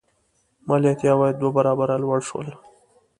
مالیاتي 0.67 1.05
عواید 1.13 1.35
دوه 1.37 1.51
برابره 1.57 1.95
لوړ 2.03 2.19
شول. 2.29 2.47